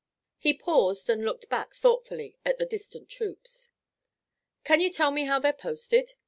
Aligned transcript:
He 0.39 0.55
paused 0.55 1.11
and 1.11 1.23
looked 1.23 1.47
back 1.47 1.75
thoughtfully 1.75 2.35
at 2.43 2.57
the 2.57 2.65
distant 2.65 3.03
Union 3.19 3.35
troops. 3.35 3.69
"Can 4.63 4.79
you 4.81 4.89
tell 4.89 5.11
me 5.11 5.25
how 5.25 5.37
they're 5.37 5.53
posted?" 5.53 6.15